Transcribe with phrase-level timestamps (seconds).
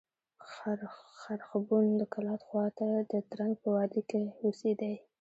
[1.23, 4.93] خرښبون د کلات خوا ته د ترنک په وادي کښي اوسېدئ.